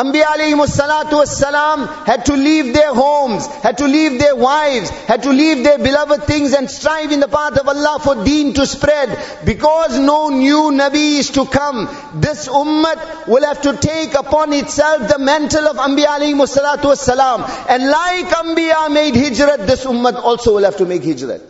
[0.00, 5.62] Anbiya alayhi had to leave their homes, had to leave their wives, had to leave
[5.62, 9.44] their beloved things and strive in the path of Allah for deen to spread.
[9.44, 11.84] Because no new Nabi is to come,
[12.14, 17.68] this ummah will have to take upon itself the mantle of Anbiya alayhi.
[17.68, 21.42] And like Anbiya made hijrat, this ummah also will have to make hijrat.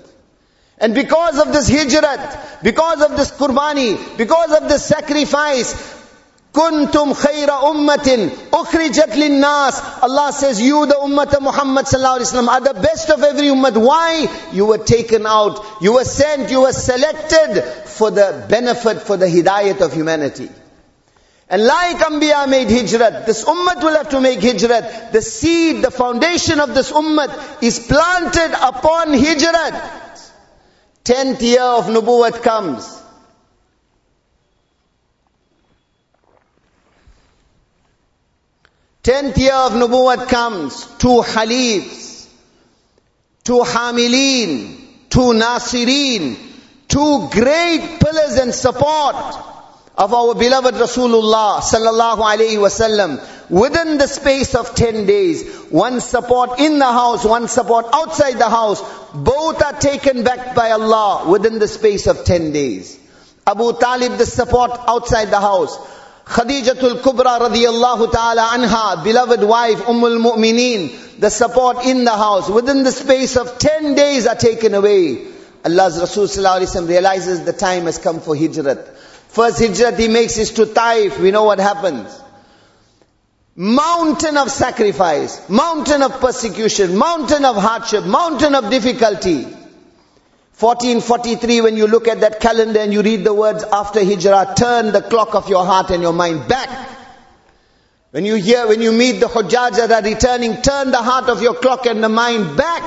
[0.78, 5.99] And because of this hijrat, because of this qurbani, because of this sacrifice,
[6.52, 10.02] Kuntum khayra ummatin ukhrijat linnas.
[10.02, 13.76] Allah says, you the ummah Muhammad sallallahu alaihi wasallam are the best of every ummah.
[13.76, 14.26] Why?
[14.52, 19.26] You were taken out, you were sent, you were selected for the benefit, for the
[19.26, 20.48] hidayat of humanity.
[21.48, 25.12] And like Anbiya made hijrat, this ummah will have to make hijrat.
[25.12, 30.30] The seed, the foundation of this ummah is planted upon hijrat.
[31.04, 32.99] Tenth year of nubuwwat comes.
[39.02, 42.28] Tenth year of Nubuwwat comes, two Halifs,
[43.44, 44.76] two Hamilin,
[45.08, 46.36] two Nasirin,
[46.86, 49.16] two great pillars and support
[49.96, 53.20] of our beloved Rasulullah sallallahu alayhi wasallam.
[53.48, 58.48] Within the space of 10 days, one support in the house, one support outside the
[58.50, 58.82] house,
[59.14, 62.98] both are taken back by Allah within the space of 10 days.
[63.46, 65.76] Abu Talib the support outside the house.
[66.24, 72.82] Khadijatul Kubra radiyallahu ta'ala anha, beloved wife, Ummul Mu'mineen, the support in the house, within
[72.82, 75.26] the space of 10 days are taken away.
[75.64, 76.26] Allah's Rasul
[76.86, 78.86] realizes the time has come for hijrat.
[79.28, 81.18] First hijrat he makes is to Taif.
[81.20, 82.18] We know what happens.
[83.54, 89.46] Mountain of sacrifice, mountain of persecution, mountain of hardship, mountain of difficulty.
[90.60, 94.92] 1443, when you look at that calendar and you read the words after hijrah, turn
[94.92, 96.68] the clock of your heart and your mind back.
[98.10, 101.40] When you hear, when you meet the Hujjaj that are returning, turn the heart of
[101.40, 102.82] your clock and the mind back.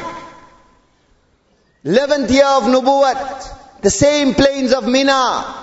[1.84, 5.56] 11th year of Nubuwat, the same plains of Mina,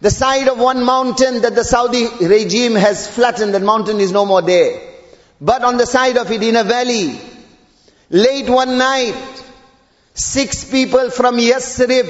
[0.00, 4.24] the side of one mountain that the Saudi regime has flattened, that mountain is no
[4.24, 4.80] more there.
[5.38, 7.20] But on the side of it, in a valley,
[8.08, 9.42] late one night,
[10.16, 12.08] six people from Yasrib,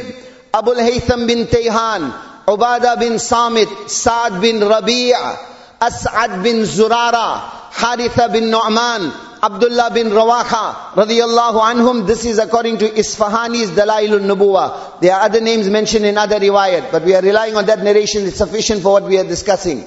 [0.54, 2.10] Abu Haytham bin Tayhan,
[2.46, 5.36] Ubadah bin Samit, Saad bin Rabi'a,
[5.80, 7.40] As'ad bin Zurara,
[7.72, 12.06] Haritha bin Nu'man, Abdullah bin Rawaha radiyallahu anhum.
[12.06, 15.00] This is according to Isfahani's Dalailun Nubuwa.
[15.00, 18.24] There are other names mentioned in other riwayat, but we are relying on that narration.
[18.24, 19.84] It's sufficient for what we are discussing.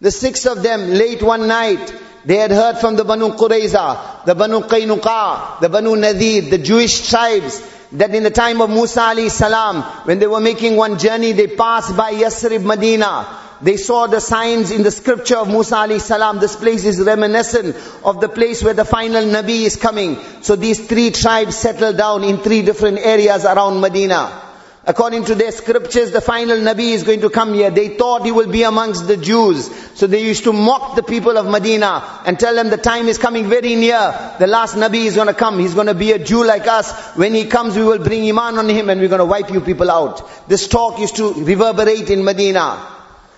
[0.00, 4.34] The six of them, late one night, they had heard from the Banu Qurayza, the
[4.34, 7.60] Banu Qaynuqa, the Banu Nadir, the Jewish tribes,
[7.92, 11.48] that in the time of Musa alayhi salam, when they were making one journey, they
[11.48, 13.38] passed by Yasrib Medina.
[13.60, 16.38] They saw the signs in the scripture of Musa alayhi salam.
[16.38, 20.18] This place is reminiscent of the place where the final Nabi is coming.
[20.42, 24.41] So these three tribes settled down in three different areas around Medina.
[24.84, 27.70] According to their scriptures, the final Nabi is going to come here.
[27.70, 29.70] They thought he will be amongst the Jews.
[29.94, 33.16] So they used to mock the people of Medina and tell them the time is
[33.16, 34.34] coming very near.
[34.40, 35.60] The last Nabi is going to come.
[35.60, 36.90] He's going to be a Jew like us.
[37.16, 39.60] When he comes, we will bring Iman on him and we're going to wipe you
[39.60, 40.48] people out.
[40.48, 42.84] This talk used to reverberate in Medina.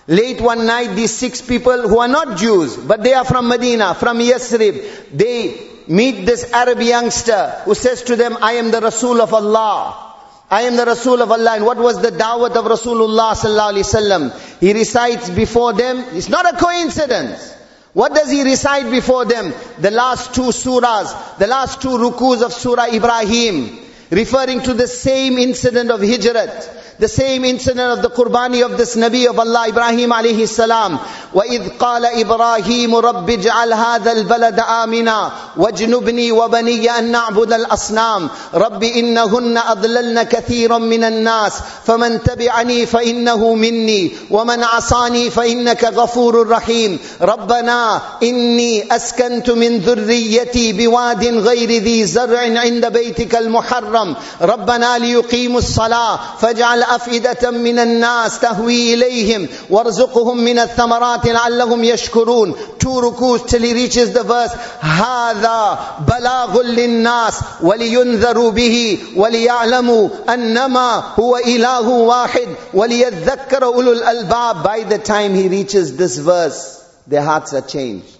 [0.06, 3.94] Late one night, these six people who are not Jews, but they are from Medina,
[3.94, 9.20] from Yasrib, they meet this Arab youngster who says to them, I am the Rasul
[9.20, 10.13] of Allah.
[10.50, 11.56] I am the Rasul of Allah.
[11.56, 14.60] And what was the da'wat of Rasulullah sallallahu alaihi wasallam?
[14.60, 15.98] He recites before them.
[16.12, 17.54] It's not a coincidence.
[17.92, 19.54] What does he recite before them?
[19.78, 23.78] The last two surahs, the last two rukus of Surah Ibrahim,
[24.10, 28.95] referring to the same incident of Hijrat the same incident of the Qurbani of this
[28.95, 30.99] Nabi of Allah, Ibrahim alayhi salam.
[31.33, 39.57] وَإِذْ قَالَ إِبْرَاهِيمُ رَبِّ اجْعَلْ هَذَا الْبَلَدَ آمِنًا وَاجْنُبْنِي وَبَنِيَّ أَن نَعْبُدَ الْأَصْنَامِ رَبِّ إِنَّهُنَّ
[39.57, 41.53] أَضْلَلْنَ كَثِيرًا مِنَ النَّاسِ
[41.85, 51.25] فَمَنْ تَبِعَنِي فَإِنَّهُ مِنِّي وَمَنْ عَصَانِي فَإِنَّكَ غَفُورٌ رَحِيمٌ رَبَّنَا إِنِّي أَسْكَنْتُ مِنْ ذُرِّيَّتِي بِوَادٍ
[51.25, 59.47] غَيْرِ ذِي زَرْعٍ عِنْدَ بَيْتِكَ الْمُحَرَّمِ رَبَّنَا لِيُقِيمُوا الصَّلَاةَ فَاجْعَلْ أفئدة من الناس تهوي إليهم
[59.69, 67.33] وارزقهم من الثمرات لعلهم يشكرون two rukus till he reaches the verse هذا بلاغ للناس
[67.61, 75.95] ولينذروا به وليعلموا أنما هو إله واحد وليذكر أولو الألباب by the time he reaches
[75.97, 78.17] this verse their hearts are changed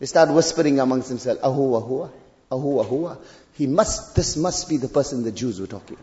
[0.00, 2.08] they start whispering amongst themselves ahuwa huwa
[2.50, 3.16] ahuwa huwa
[3.58, 5.98] he must this must be the person the Jews were talking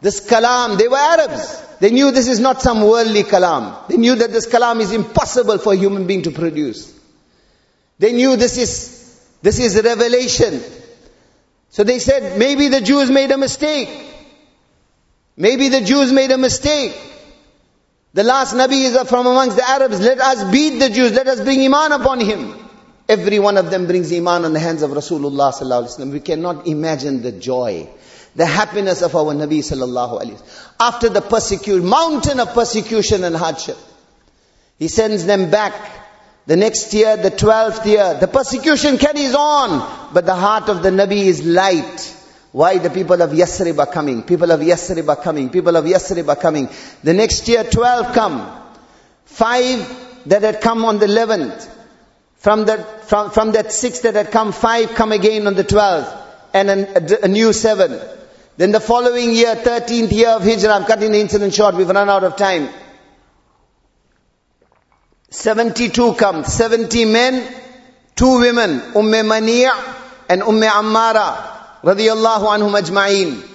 [0.00, 1.64] this kalam, they were Arabs.
[1.80, 3.88] They knew this is not some worldly kalam.
[3.88, 6.94] They knew that this kalam is impossible for a human being to produce.
[7.98, 10.60] They knew this is, this is revelation.
[11.70, 13.88] So they said, maybe the Jews made a mistake.
[15.36, 16.96] Maybe the Jews made a mistake.
[18.14, 20.00] The last Nabi is from amongst the Arabs.
[20.00, 21.12] Let us beat the Jews.
[21.12, 22.54] Let us bring Iman upon him.
[23.08, 26.12] Every one of them brings Iman on the hands of Rasulullah sallallahu alaihi wasallam.
[26.12, 27.88] We cannot imagine the joy
[28.38, 33.76] the happiness of our Nabi sallallahu alaihi After the persecution, mountain of persecution and hardship,
[34.78, 35.74] he sends them back.
[36.46, 40.90] The next year, the twelfth year, the persecution carries on, but the heart of the
[40.90, 42.14] Nabi is light.
[42.52, 44.22] Why the people of Yasrib are coming?
[44.22, 45.50] People of Yasrib are coming.
[45.50, 46.68] People of Yasrib are coming.
[47.02, 48.46] The next year, twelve come.
[49.24, 51.68] Five that had come on the eleventh.
[52.36, 56.14] From that, from, from that six that had come, five come again on the twelfth.
[56.54, 58.00] And a, a new seven.
[58.58, 62.08] Then the following year, 13th year of Hijrah, I'm cutting the incident short, we've run
[62.08, 62.68] out of time.
[65.30, 67.54] 72 come, 70 men,
[68.16, 69.64] two women, Umm Mani'
[70.28, 73.48] and Umm Ammara, radiyallahu anhum.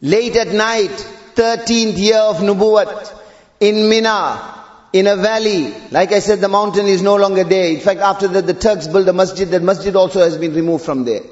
[0.00, 1.06] Late at night,
[1.36, 3.16] 13th year of Nubuwat,
[3.60, 5.72] in Mina, in a valley.
[5.92, 7.68] Like I said, the mountain is no longer there.
[7.68, 9.46] In fact, after that, the Turks built a masjid.
[9.48, 11.22] That masjid also has been removed from there.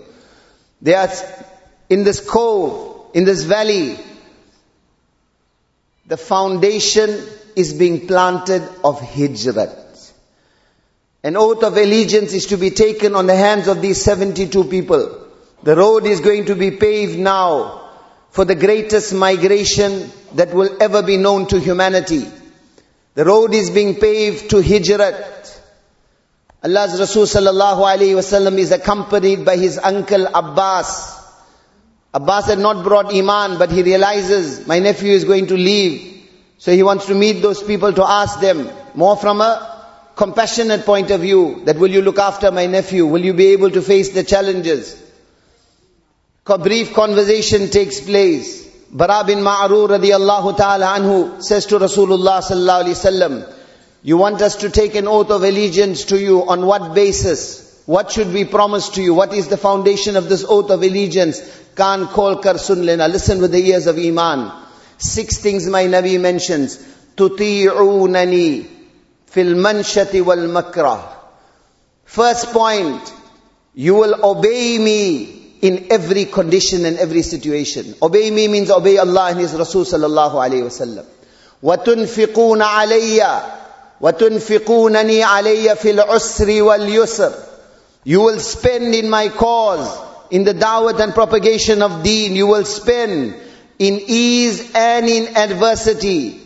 [0.81, 1.09] They are
[1.89, 3.99] in this cove, in this valley,
[6.07, 7.11] the foundation
[7.57, 10.13] is being planted of hijrat.
[11.23, 15.27] An oath of allegiance is to be taken on the hands of these 72 people.
[15.63, 17.89] The road is going to be paved now.
[18.31, 22.25] for the greatest migration that will ever be known to humanity.
[23.15, 25.59] The road is being paved to Hijrat.
[26.63, 31.18] Allah's Rasul sallallahu alayhi wasallam is accompanied by his uncle Abbas.
[32.19, 36.29] Abbas had not brought Iman, but he realizes my nephew is going to leave.
[36.59, 39.53] So he wants to meet those people to ask them, more from a
[40.17, 43.07] compassionate point of view, that will you look after my nephew?
[43.07, 45.01] Will you be able to face the challenges?
[46.47, 48.67] A brief conversation takes place.
[48.91, 53.55] Bara bin Ma'rur radiallahu ta'ala anhu says to Rasulullah sallallahu alayhi wasallam,
[54.03, 57.68] you want us to take an oath of allegiance to you on what basis?
[57.88, 59.14] What should we promise to you?
[59.14, 61.42] What is the foundation of this oath of allegiance?
[61.76, 63.08] Kan kol kar sun lena.
[63.08, 64.52] Listen with the ears of Iman.
[64.98, 66.78] Six things my Nabi mentions.
[67.18, 68.66] Tuti'unani
[69.26, 71.02] fil manshati wal makrah.
[72.06, 73.14] First point,
[73.74, 77.96] you will obey me in every condition and every situation.
[78.02, 81.06] Obey me means obey Allah and His Rasul sallallahu alayhi wasallam.
[81.64, 83.42] وَتُنْفِقُونَ عَلَيَّ
[84.02, 87.47] وَتُنْفِقُونَنِي عَلَيَّ فِي الْعُسْرِ وَالْيُسْرِ
[88.08, 90.00] You will spend in my cause,
[90.32, 93.36] in the da'wat and propagation of deen, you will spend
[93.80, 96.40] in ease and in adversity.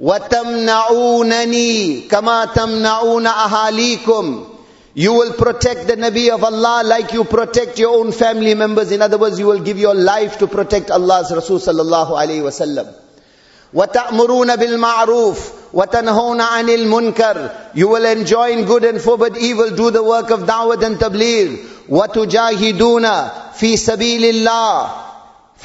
[0.00, 4.46] وَتَمْنَعُونَنِي كَمَا تَمْنَعُونَ أَهَالِيكُمْ
[4.94, 8.90] You will protect the Nabi of Allah like you protect your own family members.
[8.92, 12.50] In other words, you will give your life to protect Allah's Rasul sallallahu alayhi wa
[12.50, 12.94] sallam.
[13.74, 15.38] وَتَأْمُرُونَ بِالْمَعْرُوفِ
[15.74, 20.82] وَتَنْهَوْنَ عَنِ الْمُنْكَرِ You will enjoin good and forbid evil, do the work of da'wah
[20.82, 21.58] and tabligh.
[21.88, 24.90] وَتُجَاهِدُونَ فِي سَبِيلِ اللَّهِ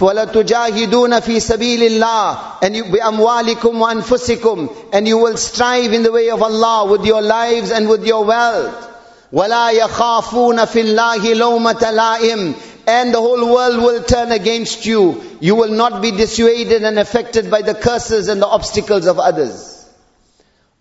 [0.02, 6.30] وَلَتُجَاهِدُونَ فِي سَبِيلِ اللَّهِ And you, بِأَمْوَالِكُمْ وَأَنفُسِكُمْ And you will strive in the way
[6.30, 8.90] of Allah with your lives and with your wealth.
[9.34, 12.56] وَلَا يَخَافُونَ فِي اللَّهِ لَوْمَةَ لَائِمٍ
[12.87, 15.23] and the whole world will turn against you.
[15.41, 19.89] You will not be dissuaded and affected by the curses and the obstacles of others.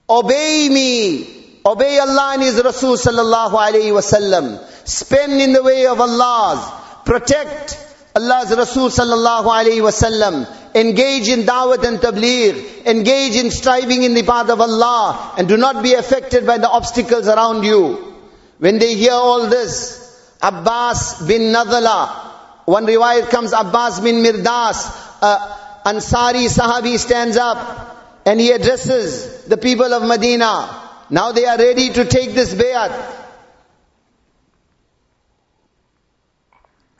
[0.07, 1.59] Obey me.
[1.65, 4.63] Obey Allah and His Rasul sallallahu alayhi wasallam.
[4.87, 7.01] Spend in the way of Allah.
[7.05, 7.81] Protect
[8.15, 10.47] Allah's Rasul sallallahu alayhi wasallam.
[10.75, 12.85] Engage in da'wat and tabligh.
[12.85, 15.33] Engage in striving in the path of Allah.
[15.39, 18.13] And do not be affected by the obstacles around you.
[18.59, 20.04] When they hear all this,
[20.45, 24.77] Abbas bin Nadala, one riwayat comes Abbas bin Mirdas,
[25.21, 30.83] uh, Ansari Sahabi stands up and he addresses the people of Medina.
[31.09, 33.13] Now they are ready to take this bayat.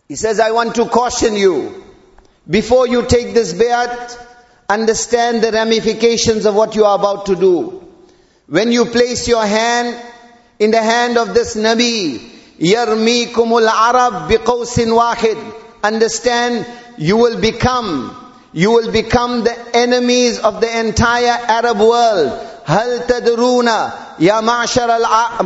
[0.07, 1.83] He says, I want to caution you.
[2.49, 4.17] Before you take this bayat,
[4.69, 7.87] understand the ramifications of what you are about to do.
[8.47, 9.99] When you place your hand
[10.57, 15.37] in the hand of this Nabi, يَرْمِيكُمُ الْعَرَبْ بِقَوْسٍ وَاحِدٍ.
[15.83, 16.65] Understand,
[16.97, 18.15] you will become
[18.53, 22.31] you will become the enemies of the entire Arab world.
[22.65, 23.67] هل تدرون
[24.19, 24.89] يا معشر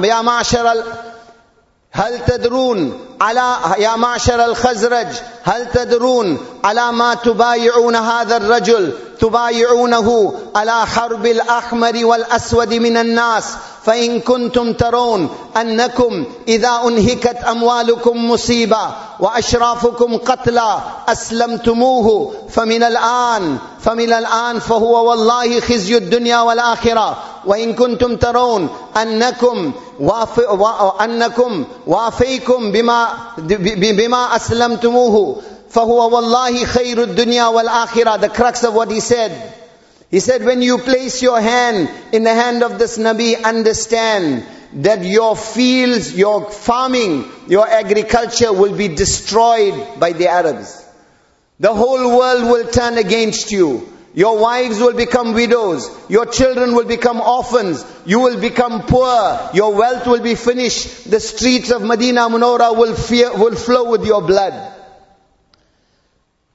[0.04, 0.84] يا معشر
[1.92, 5.08] هل تدرون على يا معشر الخزرج
[5.44, 13.46] هل تدرون على ما تبايعون هذا الرجل؟ تبايعونه على حرب الأحمر والأسود من الناس
[13.86, 18.80] فإن كنتم ترون أنكم إذا أنهكت أموالكم مصيبة
[19.20, 27.18] وأشرافكم قتلى أسلمتموه فمن الآن فمن الآن فهو والله خزي الدنيا والآخرة.
[27.46, 28.70] وإن كنتم ترون
[29.02, 30.40] أنكم واف
[31.02, 33.08] أنكم وافيكم بما
[33.78, 35.36] بما أسلمتموه
[35.71, 39.33] فهو والله خير الدنيا والآخرة the crux of what he said
[40.11, 45.05] he said when you place your hand in the hand of this Nabi understand that
[45.05, 50.85] your fields, your farming, your agriculture will be destroyed by the Arabs.
[51.61, 53.89] The whole world will turn against you.
[54.15, 55.91] Your wives will become widows.
[56.09, 57.85] Your children will become orphans.
[58.07, 59.51] You will become poor.
[59.55, 61.11] Your wealth will be finished.
[61.11, 64.73] The streets of Medina Munawwara will, fear, will flow with your blood.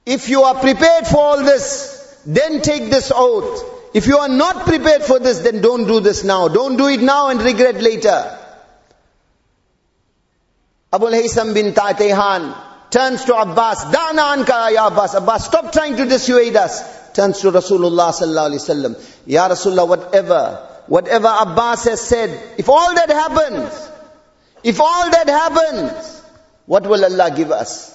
[0.05, 3.71] If you are prepared for all this, then take this oath.
[3.95, 6.47] If you are not prepared for this, then don't do this now.
[6.47, 8.39] Don't do it now and regret later.
[10.91, 12.53] Abu Haysam bin Ta'tehan
[12.89, 15.15] turns to Abbas, Da'na anka ya Abbas.
[15.15, 17.13] Abbas, stop trying to dissuade us.
[17.13, 19.17] Turns to Rasulullah sallallahu alaihi wasallam.
[19.25, 23.89] Ya Rasulullah, whatever, whatever Abbas has said, if all that happens,
[24.63, 26.21] if all that happens,
[26.65, 27.94] what will Allah give us?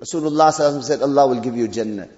[0.00, 2.08] Rasulullah said, Allah will give you Jannah.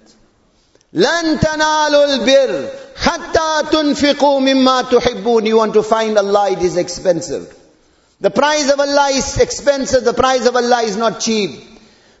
[0.93, 7.51] لن تنالوا البر حتى تنفقوا مما تحبون You want to find Allah, it is expensive.
[8.21, 11.59] The price of Allah is expensive, the price of Allah is not cheap.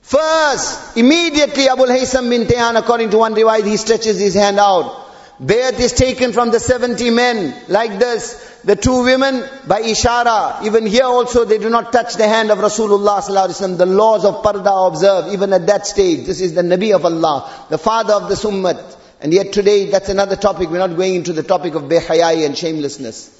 [0.01, 5.03] First, immediately Abu Haytham bin Tayhan, according to one riwayat, he stretches his hand out.
[5.40, 8.44] Bayat is taken from the 70 men, like this.
[8.64, 12.58] The two women, by ishara, even here also they do not touch the hand of
[12.58, 16.26] Rasulullah sallallahu The laws of parda observe, even at that stage.
[16.26, 18.96] This is the Nabi of Allah, the father of this ummat.
[19.20, 20.70] And yet today, that's another topic.
[20.70, 23.36] We're not going into the topic of behayai and shamelessness.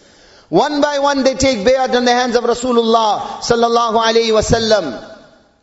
[0.51, 5.16] One by one they take bayat on the hands of Rasulullah sallallahu alayhi wasallam.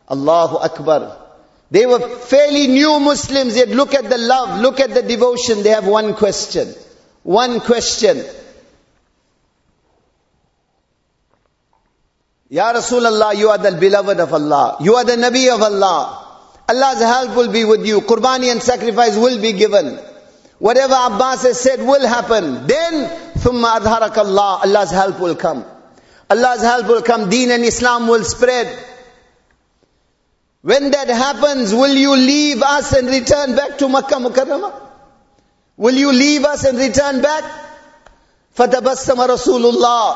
[0.09, 1.24] Allahu Akbar.
[1.72, 5.63] They were fairly new Muslims, yet look at the love, look at the devotion.
[5.63, 6.74] They have one question.
[7.24, 8.24] One question.
[12.49, 14.78] Ya Rasulullah, you are the beloved of Allah.
[14.80, 16.22] You are the Nabi of Allah.
[16.70, 18.01] Allah's help will be with you.
[18.01, 19.97] Qurbani and sacrifice will be given.
[20.59, 22.66] Whatever Abbas has said will happen.
[22.68, 23.09] Then,
[23.39, 25.66] thumma adharak Allah, Allah's help will come.
[26.30, 27.30] Allah's help will come.
[27.30, 28.68] Deen and Islam will spread.
[30.66, 34.74] When that happens, will you leave us and return back to Makkah Mukarramah?
[35.78, 37.43] Will you leave us and return back?
[38.57, 40.16] فَتَبَسَّمَ رَسُولُ اللَّهِ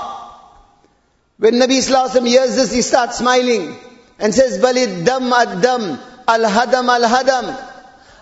[1.37, 3.75] When Nabi Sallallahu Wasallam hears this, he starts smiling
[4.17, 5.97] and says, بَلِ الدَّمْ الدَّمْ
[6.29, 7.55] الْهَدَمْ الْهَدَمْ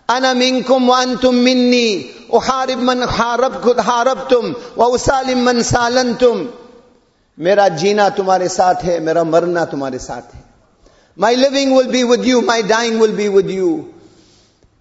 [0.10, 6.46] أنا منكم وأنتم مني أحارب من حاربكم حاربتم وأسالم من سالنتم
[7.38, 10.47] میرا جینا تمہارے ساتھ ہے میرا مرنا تمہارے ساتھ ہے
[11.18, 13.94] my living will be with you, my dying will be with you.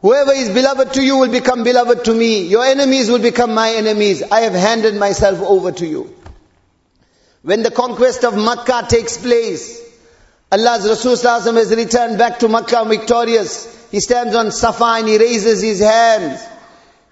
[0.03, 2.47] Whoever is beloved to you will become beloved to me.
[2.47, 4.22] Your enemies will become my enemies.
[4.22, 6.14] I have handed myself over to you.
[7.43, 9.82] When the conquest of Makkah takes place,
[10.53, 13.89] Allah's Rasul has returned back to Makkah victorious.
[13.91, 16.45] He stands on Safa and he raises his hands.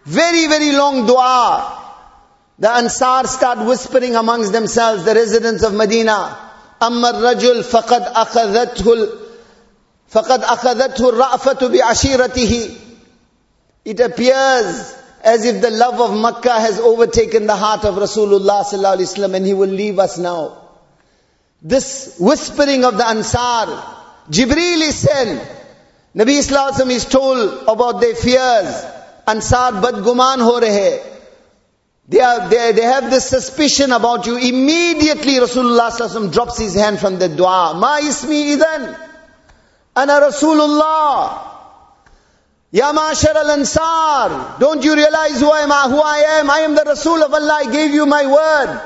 [0.05, 1.81] Very, very long dua.
[2.59, 6.37] The Ansar start whispering amongst themselves, the residents of Medina.
[6.83, 9.09] أما الرجل فقد أخذته
[10.09, 12.70] فقد أخذته الرأفة بعشيرته
[13.85, 18.97] It appears as if the love of Makkah has overtaken the heart of Rasulullah sallallahu
[18.97, 20.57] alaihi wasallam and he will leave us now.
[21.61, 23.66] This whispering of the Ansar,
[24.31, 25.41] Jibreel is sent.
[26.14, 28.85] Nabi Islam is told about their fears.
[29.27, 31.14] Ansar badguman ho rahe.
[32.10, 34.36] They, are, they, they have this suspicion about you.
[34.38, 37.76] Immediately Rasulullah drops his hand from the dua.
[37.76, 38.97] Ma ismi idan.
[39.95, 41.49] Ana Rasulullah.
[42.72, 44.60] Ya ma'ashar al-ansar.
[44.60, 45.91] Don't you realize who I am?
[45.91, 46.49] Who I am?
[46.49, 47.60] I am the Rasul of Allah.
[47.62, 48.82] I gave you my word.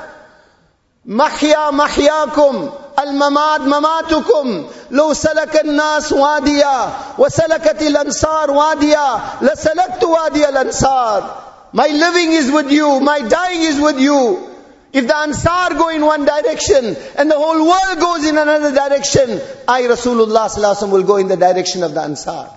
[1.05, 2.79] Mahya mahyakum.
[2.99, 12.50] الممات مماتكم لو سلك الناس واديا وسلكت الأنصار واديا لسلكت وادي الأنصار my living is
[12.50, 13.00] with you.
[13.00, 14.48] My dying is with you.
[14.92, 19.40] If the Ansar go in one direction and the whole world goes in another direction,
[19.68, 22.50] I, Rasulullah will go in the direction of the Ansar.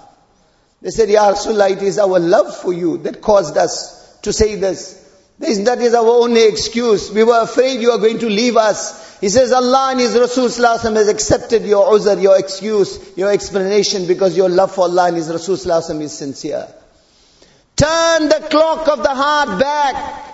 [0.81, 4.55] They said, Ya Rasulullah, it is our love for you that caused us to say
[4.55, 4.97] this.
[5.39, 7.11] That is our only excuse.
[7.11, 9.19] We were afraid you are going to leave us.
[9.19, 14.37] He says, Allah and His Rasul has accepted your uzr, your excuse, your explanation because
[14.37, 16.67] your love for Allah and His Rasul is sincere.
[17.75, 20.31] Turn the clock of the heart back.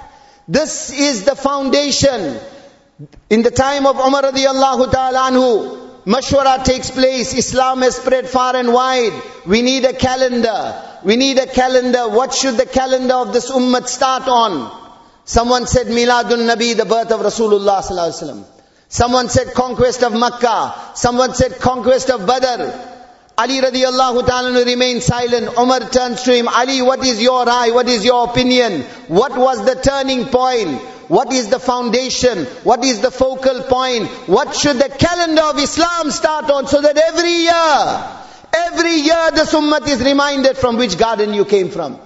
[0.47, 2.39] This is the foundation.
[3.29, 7.33] In the time of Umar radiallahu ta'ala anhu, mashwara takes place.
[7.33, 9.21] Islam has spread far and wide.
[9.45, 10.83] We need a calendar.
[11.03, 12.09] We need a calendar.
[12.09, 14.71] What should the calendar of this ummah start on?
[15.25, 18.45] Someone said Miladun Nabi, the birth of Rasulullah sallallahu alaihi wasallam.
[18.89, 20.95] Someone said conquest of Makkah.
[20.95, 22.96] Someone said conquest of Badr.
[23.39, 25.55] Ali radiallahu ta'ala remained silent.
[25.59, 27.69] Umar turns to him, Ali, what is your eye?
[27.71, 28.81] What is your opinion?
[29.07, 30.81] What was the turning point?
[31.07, 32.45] What is the foundation?
[32.63, 34.07] What is the focal point?
[34.27, 38.17] What should the calendar of Islam start on so that every year,
[38.53, 41.99] every year this ummat is reminded from which garden you came from.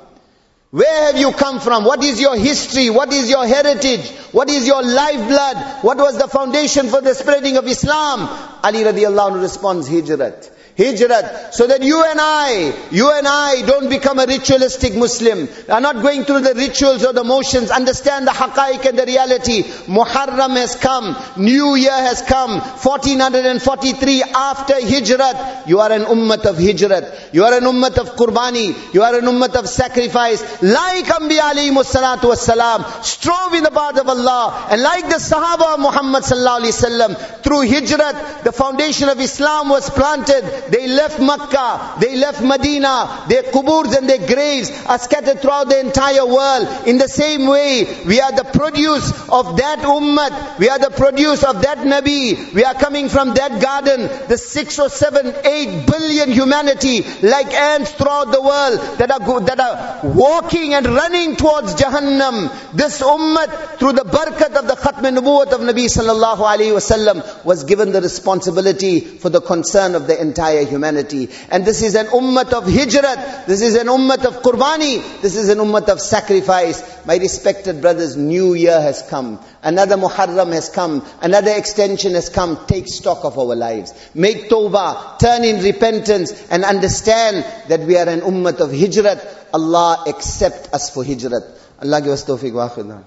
[0.72, 1.84] Where have you come from?
[1.84, 2.90] What is your history?
[2.90, 4.10] What is your heritage?
[4.32, 5.84] What is your lifeblood?
[5.84, 8.22] What was the foundation for the spreading of Islam?
[8.64, 10.50] Ali radiallahu responds, Hijrat.
[10.78, 11.53] Hijrat.
[11.53, 15.49] So that you and I, you and I don't become a ritualistic Muslim.
[15.69, 17.69] Are not going through the rituals or the motions.
[17.72, 19.63] Understand the haqaiq and the reality.
[19.63, 21.15] Muharram has come.
[21.38, 22.51] New year has come.
[22.51, 25.67] 1443 after Hijrat.
[25.67, 27.34] You are an ummat of Hijrat.
[27.34, 28.93] You are an ummat of Qurbani.
[28.93, 30.41] You are an ummat of sacrifice.
[30.61, 33.03] Like Anbiya alayhi salatu wassalam.
[33.03, 34.67] Strove in the path of Allah.
[34.72, 37.41] And like the Sahaba of Muhammad sallallahu alayhi wasallam.
[37.43, 40.61] Through Hijrat, the foundation of Islam was planted.
[40.70, 45.80] They left Makkah, they left Medina, their kuburs and their graves are scattered throughout the
[45.80, 46.88] entire world.
[46.88, 51.43] In the same way, we are the produce of that ummah, we are the produce
[51.43, 56.32] of that Nabi, we are coming from that garden, the six or seven, eight billion
[56.32, 62.74] humanity, like ants throughout the world, that are, that are walking and running towards Jahannam.
[62.74, 67.64] This ummah, through the barakat of the Khatm Nubuwwat of Nabi sallallahu alayhi wasallam, was
[67.64, 70.20] given the responsibility for the concern of the
[70.52, 71.30] entire humanity.
[71.49, 75.49] And this is an ummah of hijrat, this is an ummah of qurbani, this is
[75.49, 77.06] an ummah of sacrifice.
[77.06, 79.39] My respected brothers, new year has come.
[79.64, 81.06] Another Muharram has come.
[81.22, 82.66] Another extension has come.
[82.68, 83.93] Take stock of our lives.
[84.14, 89.38] Make tawbah, turn in repentance and understand that we are an ummah of hijrat.
[89.54, 91.58] Allah accept us for hijrat.
[91.82, 93.02] Allah give us tawfiq wa